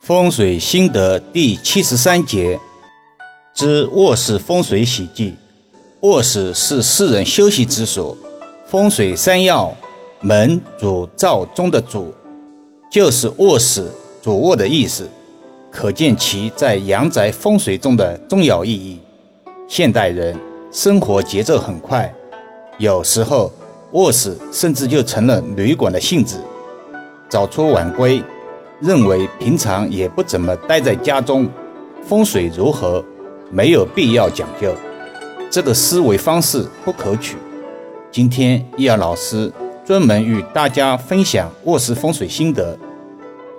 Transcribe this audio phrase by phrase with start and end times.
[0.00, 2.58] 风水心得第七十三节
[3.52, 5.34] 之卧室风水喜忌。
[6.00, 8.16] 卧室是世人休息之所，
[8.68, 9.74] 风水三要，
[10.20, 12.14] 门主灶中的主，
[12.88, 13.90] 就是卧室
[14.22, 15.08] 主卧的意思，
[15.72, 19.00] 可见其在阳宅风水中的重要意义。
[19.66, 20.38] 现代人
[20.70, 22.14] 生活节奏很快，
[22.78, 23.50] 有时候
[23.92, 26.36] 卧室甚至就成了旅馆的性质，
[27.28, 28.22] 早出晚归。
[28.80, 31.48] 认为平常也不怎么待在家中，
[32.02, 33.02] 风水如何，
[33.50, 34.74] 没有必要讲究，
[35.50, 37.36] 这个思维方式不可取。
[38.10, 39.50] 今天易遥老师
[39.84, 42.78] 专门与大家分享卧室风水心得：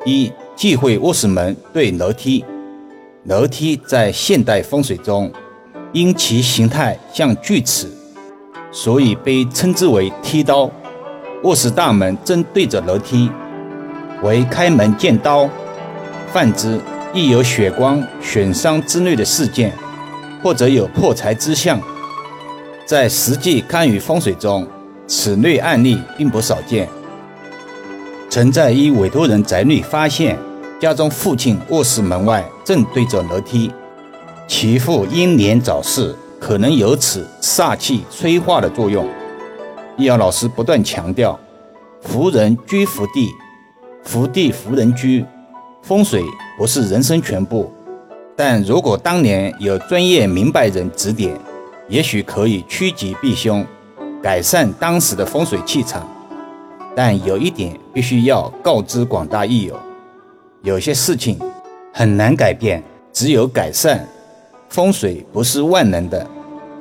[0.06, 2.46] 一、忌讳卧室门对楼梯。
[3.24, 5.32] 楼梯在现代风水中，
[5.94, 7.88] 因其形态像锯齿，
[8.72, 10.70] 所以被称之为梯刀。
[11.44, 13.32] 卧室大门正对着楼梯。
[14.24, 15.50] 为开门见刀，
[16.34, 16.80] 泛之
[17.14, 19.72] 亦有血光、损伤之类的事件，
[20.42, 21.80] 或者有破财之象。
[22.86, 24.68] 在实际堪舆风水中，
[25.06, 26.88] 此类案例并不少见。
[28.30, 30.38] 曾在一委托人宅内发现，
[30.80, 33.72] 家中父亲卧室门外正对着楼梯，
[34.48, 39.08] 其父英年早逝，可能有此煞气催化的作用。
[39.96, 41.40] 易遥老师不断强调，
[42.02, 43.30] 福人居福地。
[44.08, 45.26] 福地福人居，
[45.82, 46.24] 风水
[46.58, 47.70] 不是人生全部，
[48.38, 51.38] 但如果当年有专业明白人指点，
[51.90, 53.66] 也许可以趋吉避凶，
[54.24, 56.08] 改善当时的风水气场。
[56.96, 59.78] 但有一点必须要告知广大益友：
[60.62, 61.38] 有些事情
[61.94, 64.08] 很难改变，只有改善。
[64.70, 66.26] 风水不是万能的，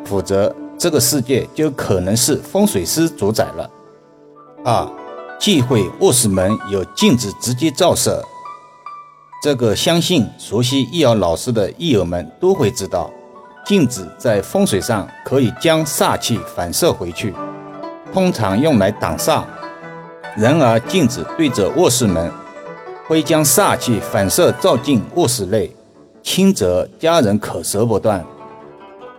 [0.04, 3.68] 否则这个世界就可能是风水师主宰了。
[4.64, 5.05] 二。
[5.38, 8.24] 忌讳卧室门有镜子直接照射，
[9.42, 13.10] 这个相信熟悉易遥老师的易友们都会知道，
[13.64, 17.34] 镜子在风水上可以将煞气反射回去，
[18.12, 19.44] 通常用来挡煞。
[20.36, 22.32] 然而镜子对着卧室门，
[23.06, 25.70] 会将煞气反射照进卧室内，
[26.22, 28.24] 轻则家人口舌不断，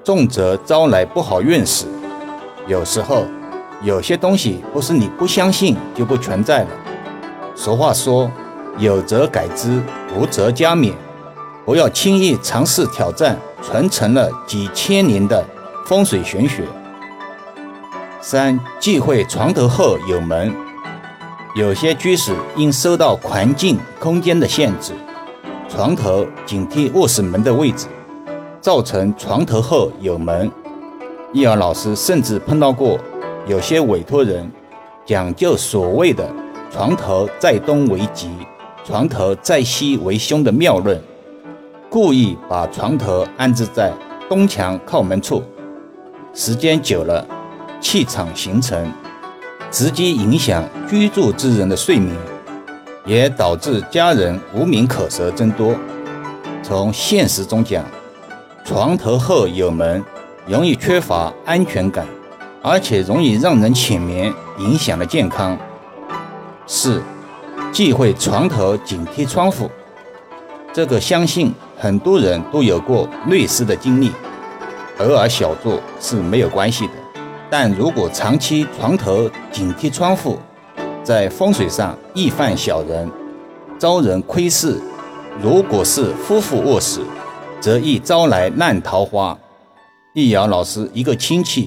[0.04, 1.86] 重则招来不好运势。
[2.68, 3.24] 有时候。
[3.84, 6.70] 有些东西不是你不相信就不存在了。
[7.56, 8.30] 俗话说
[8.80, 9.82] ：“有则改之，
[10.16, 10.94] 无则加勉。”
[11.64, 15.44] 不要轻易尝试挑战传承了几千年的
[15.86, 16.64] 风水玄学。
[18.22, 20.54] 三忌讳床头后有门。
[21.56, 24.94] 有些居室因受到环境空间的限制，
[25.68, 27.88] 床头紧贴卧室门的位置，
[28.62, 30.52] 造成床头后有门。
[31.34, 33.00] 易儿老师甚至碰到过。
[33.48, 34.52] 有些委托人
[35.06, 36.30] 讲究所谓的
[36.70, 38.30] “床头在东为吉，
[38.84, 41.02] 床头在西为凶”的妙论，
[41.90, 43.94] 故意把床头安置在
[44.28, 45.42] 东墙靠门处，
[46.34, 47.26] 时间久了，
[47.80, 48.92] 气场形成，
[49.72, 52.14] 直接影响居住之人的睡眠，
[53.06, 55.74] 也导致家人无名口舌增多。
[56.62, 57.86] 从现实中讲，
[58.66, 60.04] 床头后有门，
[60.46, 62.06] 容易缺乏安全感。
[62.62, 65.58] 而且容易让人浅眠，影响了健康。
[66.66, 67.02] 四，
[67.72, 69.70] 忌讳床头紧贴窗户。
[70.74, 74.12] 这个相信很多人都有过类似的经历，
[75.00, 76.94] 偶尔小坐是没有关系的。
[77.50, 80.38] 但如果长期床头紧贴窗户，
[81.04, 83.10] 在风水上易犯小人，
[83.80, 84.78] 招人窥视。
[85.42, 87.00] 如果是夫妇卧室，
[87.62, 89.38] 则易招来烂桃花。
[90.14, 91.66] 易遥老师一个亲戚。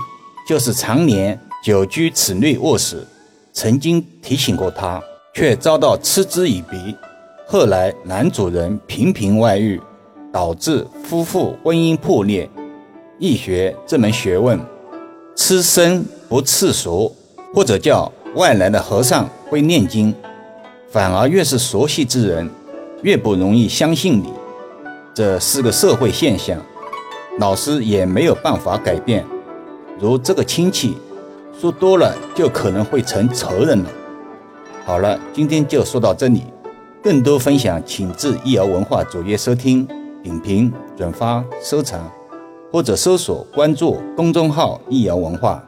[0.50, 3.06] 就是常年久居此类卧室，
[3.53, 5.00] 曾经提醒过他，
[5.33, 6.93] 却遭到嗤之以鼻。
[7.47, 9.81] 后来男主人频频外遇，
[10.33, 12.50] 导致夫妇婚姻破裂。
[13.21, 14.59] 易学这门学问，
[15.37, 17.15] 吃生不吃熟，
[17.55, 20.12] 或者叫外来的和尚会念经，
[20.91, 22.50] 反而越是熟悉之人，
[23.05, 24.33] 越不容易相信你。
[25.15, 26.60] 这是个社会现象，
[27.39, 29.24] 老师也没有办法改变。
[30.00, 30.97] 如这个亲戚
[31.60, 33.91] 说多了，就可能会成仇人了。
[34.86, 36.44] 好了，今天就说到这里，
[37.02, 39.86] 更多分享请至易瑶文化主页收听、
[40.22, 42.10] 点评、转发、收藏，
[42.72, 45.62] 或者搜索关注公众号“易瑶文化”。